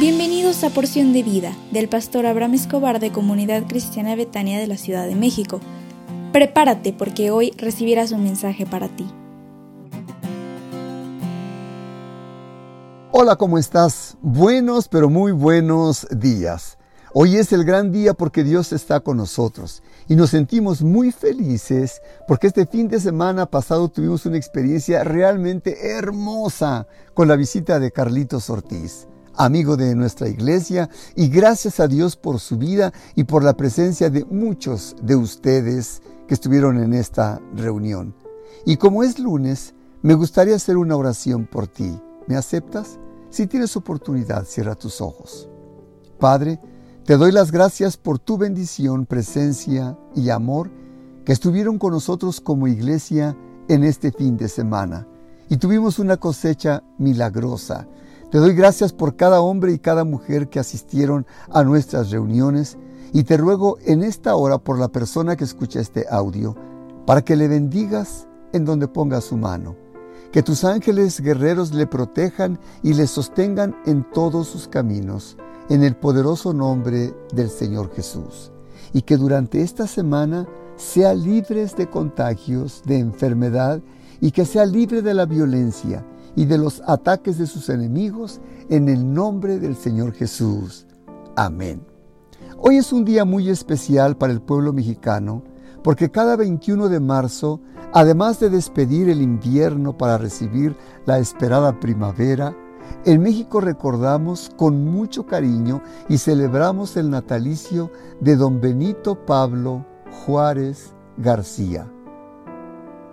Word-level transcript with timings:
Bienvenidos 0.00 0.64
a 0.64 0.70
Porción 0.70 1.12
de 1.12 1.22
Vida 1.22 1.54
del 1.72 1.86
pastor 1.86 2.24
Abraham 2.24 2.54
Escobar 2.54 3.00
de 3.00 3.12
Comunidad 3.12 3.66
Cristiana 3.68 4.16
Betania 4.16 4.58
de 4.58 4.66
la 4.66 4.78
Ciudad 4.78 5.06
de 5.06 5.14
México. 5.14 5.60
Prepárate 6.32 6.94
porque 6.94 7.30
hoy 7.30 7.52
recibirás 7.58 8.10
un 8.10 8.24
mensaje 8.24 8.64
para 8.64 8.88
ti. 8.88 9.06
Hola, 13.10 13.36
¿cómo 13.36 13.58
estás? 13.58 14.16
Buenos, 14.22 14.88
pero 14.88 15.10
muy 15.10 15.32
buenos 15.32 16.06
días. 16.10 16.78
Hoy 17.12 17.36
es 17.36 17.52
el 17.52 17.64
gran 17.64 17.92
día 17.92 18.14
porque 18.14 18.42
Dios 18.42 18.72
está 18.72 19.00
con 19.00 19.18
nosotros 19.18 19.82
y 20.08 20.16
nos 20.16 20.30
sentimos 20.30 20.80
muy 20.80 21.12
felices 21.12 22.00
porque 22.26 22.46
este 22.46 22.64
fin 22.64 22.88
de 22.88 23.00
semana 23.00 23.44
pasado 23.44 23.90
tuvimos 23.90 24.24
una 24.24 24.38
experiencia 24.38 25.04
realmente 25.04 25.90
hermosa 25.90 26.86
con 27.12 27.28
la 27.28 27.36
visita 27.36 27.78
de 27.78 27.90
Carlitos 27.90 28.48
Ortiz, 28.48 29.08
amigo 29.36 29.76
de 29.76 29.94
nuestra 29.94 30.28
iglesia, 30.28 30.90
y 31.16 31.28
gracias 31.28 31.80
a 31.80 31.88
Dios 31.88 32.16
por 32.16 32.40
su 32.40 32.58
vida 32.58 32.92
y 33.14 33.24
por 33.24 33.44
la 33.44 33.56
presencia 33.56 34.10
de 34.10 34.24
muchos 34.24 34.96
de 35.02 35.16
ustedes 35.16 36.02
que 36.26 36.34
estuvieron 36.34 36.82
en 36.82 36.94
esta 36.94 37.40
reunión. 37.54 38.14
Y 38.66 38.76
como 38.76 39.02
es 39.02 39.18
lunes, 39.18 39.74
me 40.02 40.14
gustaría 40.14 40.56
hacer 40.56 40.76
una 40.76 40.96
oración 40.96 41.46
por 41.46 41.66
ti. 41.66 41.98
¿Me 42.26 42.36
aceptas? 42.36 42.98
Si 43.30 43.46
tienes 43.46 43.76
oportunidad, 43.76 44.44
cierra 44.44 44.74
tus 44.74 45.00
ojos. 45.00 45.48
Padre, 46.18 46.60
te 47.04 47.16
doy 47.16 47.32
las 47.32 47.50
gracias 47.50 47.96
por 47.96 48.18
tu 48.18 48.38
bendición, 48.38 49.06
presencia 49.06 49.98
y 50.14 50.30
amor 50.30 50.70
que 51.24 51.32
estuvieron 51.32 51.78
con 51.78 51.92
nosotros 51.92 52.40
como 52.40 52.68
iglesia 52.68 53.36
en 53.68 53.84
este 53.84 54.12
fin 54.12 54.36
de 54.36 54.48
semana. 54.48 55.06
Y 55.48 55.56
tuvimos 55.56 55.98
una 55.98 56.16
cosecha 56.16 56.82
milagrosa. 56.98 57.88
Te 58.30 58.38
doy 58.38 58.54
gracias 58.54 58.92
por 58.92 59.16
cada 59.16 59.40
hombre 59.40 59.72
y 59.72 59.80
cada 59.80 60.04
mujer 60.04 60.48
que 60.48 60.60
asistieron 60.60 61.26
a 61.50 61.64
nuestras 61.64 62.12
reuniones 62.12 62.78
y 63.12 63.24
te 63.24 63.36
ruego 63.36 63.78
en 63.84 64.04
esta 64.04 64.36
hora 64.36 64.58
por 64.58 64.78
la 64.78 64.86
persona 64.86 65.34
que 65.34 65.42
escucha 65.42 65.80
este 65.80 66.06
audio, 66.08 66.54
para 67.06 67.22
que 67.22 67.34
le 67.34 67.48
bendigas 67.48 68.28
en 68.52 68.64
donde 68.64 68.86
ponga 68.86 69.20
su 69.20 69.36
mano. 69.36 69.74
Que 70.30 70.44
tus 70.44 70.62
ángeles 70.62 71.20
guerreros 71.20 71.74
le 71.74 71.88
protejan 71.88 72.60
y 72.84 72.94
le 72.94 73.08
sostengan 73.08 73.74
en 73.84 74.08
todos 74.12 74.46
sus 74.46 74.68
caminos 74.68 75.36
en 75.68 75.82
el 75.82 75.96
poderoso 75.96 76.52
nombre 76.52 77.12
del 77.34 77.50
Señor 77.50 77.92
Jesús. 77.96 78.52
Y 78.92 79.02
que 79.02 79.16
durante 79.16 79.60
esta 79.60 79.88
semana 79.88 80.46
sea 80.76 81.14
libres 81.14 81.74
de 81.74 81.90
contagios, 81.90 82.82
de 82.86 83.00
enfermedad 83.00 83.80
y 84.20 84.30
que 84.30 84.44
sea 84.44 84.66
libre 84.66 85.02
de 85.02 85.14
la 85.14 85.26
violencia 85.26 86.06
y 86.36 86.44
de 86.46 86.58
los 86.58 86.82
ataques 86.86 87.38
de 87.38 87.46
sus 87.46 87.68
enemigos 87.68 88.40
en 88.68 88.88
el 88.88 89.12
nombre 89.12 89.58
del 89.58 89.76
Señor 89.76 90.12
Jesús. 90.12 90.86
Amén. 91.36 91.82
Hoy 92.58 92.76
es 92.76 92.92
un 92.92 93.04
día 93.04 93.24
muy 93.24 93.48
especial 93.48 94.16
para 94.16 94.32
el 94.32 94.40
pueblo 94.40 94.72
mexicano 94.72 95.42
porque 95.82 96.10
cada 96.10 96.36
21 96.36 96.88
de 96.88 97.00
marzo, 97.00 97.60
además 97.92 98.38
de 98.40 98.50
despedir 98.50 99.08
el 99.08 99.22
invierno 99.22 99.96
para 99.96 100.18
recibir 100.18 100.76
la 101.06 101.18
esperada 101.18 101.80
primavera, 101.80 102.54
en 103.04 103.22
México 103.22 103.60
recordamos 103.60 104.50
con 104.56 104.84
mucho 104.84 105.26
cariño 105.26 105.82
y 106.08 106.18
celebramos 106.18 106.96
el 106.96 107.08
natalicio 107.10 107.90
de 108.20 108.36
don 108.36 108.60
Benito 108.60 109.24
Pablo 109.24 109.86
Juárez 110.10 110.92
García, 111.16 111.90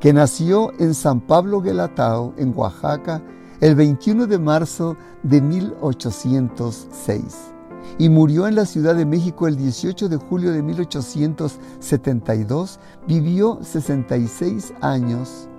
que 0.00 0.12
nació 0.12 0.72
en 0.78 0.94
San 0.94 1.20
Pablo 1.20 1.60
Guelatao, 1.60 2.34
en 2.36 2.52
Oaxaca, 2.56 3.22
el 3.60 3.74
21 3.74 4.26
de 4.26 4.38
marzo 4.38 4.96
de 5.22 5.42
1806 5.42 7.50
y 7.98 8.08
murió 8.08 8.46
en 8.46 8.54
la 8.54 8.64
Ciudad 8.64 8.94
de 8.94 9.04
México 9.04 9.46
el 9.46 9.56
18 9.56 10.08
de 10.08 10.16
julio 10.16 10.52
de 10.52 10.62
1872. 10.62 12.80
Vivió 13.06 13.58
66 13.62 14.72
años. 14.80 15.50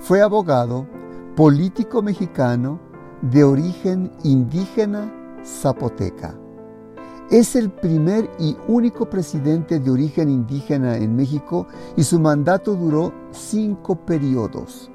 Fue 0.00 0.22
abogado, 0.22 0.88
político 1.36 2.02
mexicano, 2.02 2.80
de 3.22 3.44
origen 3.44 4.10
indígena 4.24 5.14
zapoteca. 5.44 6.36
Es 7.30 7.56
el 7.56 7.70
primer 7.70 8.30
y 8.38 8.56
único 8.68 9.10
presidente 9.10 9.80
de 9.80 9.90
origen 9.90 10.30
indígena 10.30 10.96
en 10.96 11.16
México 11.16 11.66
y 11.96 12.04
su 12.04 12.20
mandato 12.20 12.76
duró 12.76 13.12
cinco 13.32 13.96
periodos, 13.96 14.92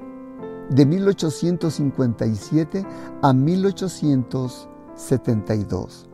de 0.70 0.86
1857 0.86 2.86
a 3.20 3.34
1872. 3.34 6.08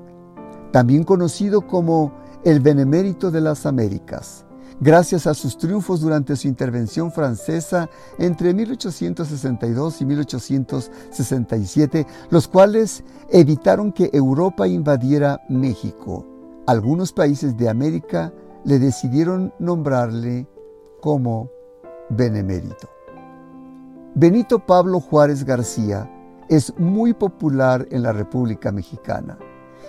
También 0.73 1.05
conocido 1.05 1.61
como 1.61 2.13
el 2.45 2.59
Benemérito 2.59 3.31
de 3.31 3.41
las 3.41 3.65
Américas 3.65 4.45
gracias 4.81 5.27
a 5.27 5.35
sus 5.35 5.59
triunfos 5.59 6.01
durante 6.01 6.37
su 6.37 6.49
intervención 6.49 7.13
francesa 7.13 7.91
entre 8.19 8.55
1862 8.55 10.01
y 10.01 10.07
1867, 10.07 12.07
los 12.31 12.49
cuales 12.49 13.05
evitaron 13.31 13.93
que 13.93 14.11
Europa 14.13 14.67
invadiera 14.69 15.41
México. 15.49 16.27
Algunos 16.67 17.13
países 17.13 17.57
de 17.57 17.69
América 17.69 18.33
le 18.65 18.79
decidieron 18.79 19.53
nombrarle 19.59 20.47
como 21.01 21.51
benemérito. 22.11 22.89
Benito 24.15 24.59
Pablo 24.59 25.01
Juárez 25.01 25.45
García 25.45 26.11
es 26.49 26.77
muy 26.79 27.15
popular 27.15 27.87
en 27.91 28.03
la 28.03 28.13
República 28.13 28.73
Mexicana 28.73 29.39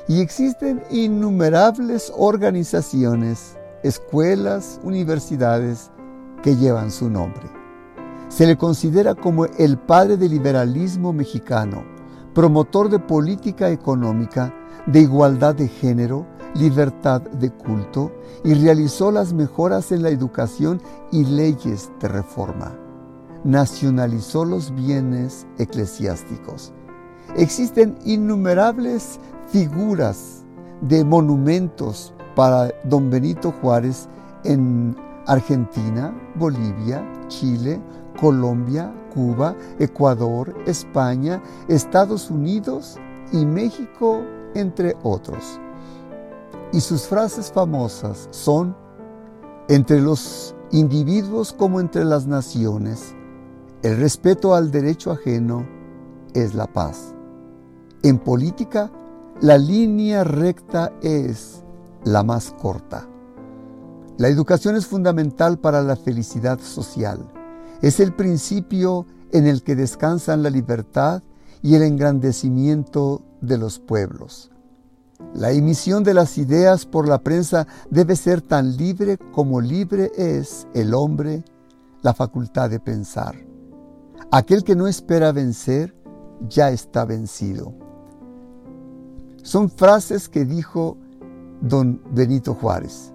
y 0.07 0.21
existen 0.21 0.83
innumerables 0.91 2.11
organizaciones 2.16 3.59
escuelas, 3.84 4.79
universidades 4.84 5.91
que 6.44 6.56
llevan 6.56 6.91
su 6.91 7.09
nombre. 7.09 7.50
Se 8.29 8.45
le 8.45 8.57
considera 8.57 9.16
como 9.16 9.45
el 9.45 9.78
padre 9.78 10.17
del 10.17 10.31
liberalismo 10.31 11.13
mexicano, 11.13 11.84
promotor 12.34 12.89
de 12.89 13.00
política 13.00 13.69
económica, 13.69 14.53
de 14.85 15.01
igualdad 15.01 15.56
de 15.56 15.68
género, 15.68 16.25
libertad 16.56 17.22
de 17.22 17.51
culto 17.51 18.12
y 18.44 18.53
realizó 18.53 19.12
las 19.12 19.34
mejoras 19.34 19.91
en 19.91 20.03
la 20.03 20.09
educación 20.09 20.81
y 21.12 21.25
leyes 21.25 21.91
de 22.00 22.07
reforma. 22.07 22.75
Nacionalizó 23.44 24.45
los 24.45 24.73
bienes 24.73 25.47
eclesiásticos. 25.57 26.73
Existen 27.38 27.97
innumerables 28.06 29.19
figuras 29.47 30.44
de 30.81 31.03
monumentos, 31.03 32.13
para 32.39 32.73
don 32.85 33.09
Benito 33.09 33.53
Juárez 33.61 34.07
en 34.45 34.95
Argentina, 35.27 36.17
Bolivia, 36.35 37.05
Chile, 37.27 37.81
Colombia, 38.17 38.94
Cuba, 39.13 39.53
Ecuador, 39.77 40.55
España, 40.66 41.44
Estados 41.67 42.31
Unidos 42.31 42.97
y 43.33 43.45
México, 43.45 44.22
entre 44.55 44.95
otros. 45.03 45.59
Y 46.72 46.79
sus 46.79 47.07
frases 47.07 47.51
famosas 47.51 48.29
son, 48.31 48.73
entre 49.67 50.00
los 50.00 50.56
individuos 50.71 51.51
como 51.51 51.81
entre 51.81 52.06
las 52.06 52.25
naciones, 52.25 53.13
el 53.81 53.97
respeto 53.97 54.56
al 54.56 54.71
derecho 54.71 55.11
ajeno 55.11 55.67
es 56.33 56.56
la 56.56 56.67
paz. 56.67 57.13
En 58.01 58.17
política, 58.17 58.89
la 59.41 59.57
línea 59.57 60.23
recta 60.23 60.94
es 61.01 61.66
la 62.04 62.24
más 62.24 62.52
corta. 62.52 63.08
La 64.18 64.28
educación 64.28 64.75
es 64.75 64.86
fundamental 64.86 65.60
para 65.60 65.81
la 65.81 65.96
felicidad 65.96 66.60
social. 66.60 67.31
Es 67.81 68.00
el 68.00 68.13
principio 68.13 69.06
en 69.31 69.48
el 69.48 69.63
que 69.63 69.75
descansan 69.75 70.44
la 70.44 70.50
libertad 70.50 71.24
y 71.62 71.75
el 71.75 71.84
engrandecimiento 71.84 73.22
de 73.42 73.57
los 73.57 73.80
pueblos. 73.80 74.51
La 75.34 75.51
emisión 75.51 76.04
de 76.04 76.13
las 76.13 76.38
ideas 76.38 76.86
por 76.86 77.07
la 77.07 77.19
prensa 77.19 77.68
debe 77.90 78.16
ser 78.16 78.42
tan 78.42 78.78
libre 78.78 79.18
como 79.18 79.62
libre 79.62 80.12
es 80.16 80.68
el 80.74 80.94
hombre 80.94 81.44
la 82.02 82.13
facultad 82.13 82.69
de 82.69 82.80
pensar. 82.80 83.36
Aquel 84.31 84.63
que 84.63 84.75
no 84.75 84.88
espera 84.88 85.31
vencer 85.31 85.95
ya 86.48 86.72
está 86.72 87.04
vencido. 87.06 87.74
Son 89.44 89.69
frases 89.69 90.30
que 90.30 90.45
dijo 90.45 90.98
don 91.61 92.01
Benito 92.11 92.53
Juárez. 92.53 93.13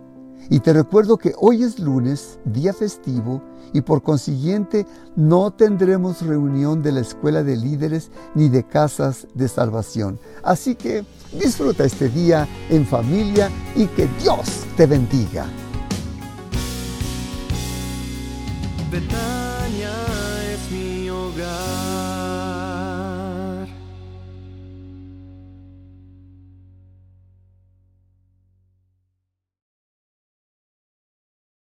Y 0.50 0.60
te 0.60 0.72
recuerdo 0.72 1.16
que 1.16 1.32
hoy 1.38 1.62
es 1.62 1.78
lunes, 1.78 2.38
día 2.44 2.72
festivo, 2.74 3.42
y 3.72 3.80
por 3.80 4.02
consiguiente 4.02 4.86
no 5.16 5.50
tendremos 5.50 6.22
reunión 6.22 6.82
de 6.82 6.92
la 6.92 7.00
Escuela 7.00 7.42
de 7.42 7.56
Líderes 7.56 8.10
ni 8.34 8.48
de 8.48 8.62
Casas 8.64 9.26
de 9.34 9.48
Salvación. 9.48 10.18
Así 10.42 10.74
que 10.74 11.04
disfruta 11.32 11.84
este 11.84 12.08
día 12.08 12.46
en 12.70 12.86
familia 12.86 13.50
y 13.74 13.86
que 13.86 14.08
Dios 14.20 14.64
te 14.76 14.86
bendiga. 14.86 15.46